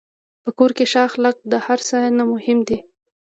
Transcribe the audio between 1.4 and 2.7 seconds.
د هر څه نه مهم